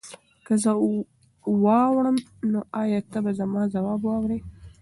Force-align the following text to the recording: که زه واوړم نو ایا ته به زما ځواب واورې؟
که 0.45 0.53
زه 0.63 0.71
واوړم 1.63 2.17
نو 2.51 2.59
ایا 2.81 2.99
ته 3.11 3.19
به 3.23 3.31
زما 3.39 3.61
ځواب 3.73 4.01
واورې؟ 4.03 4.39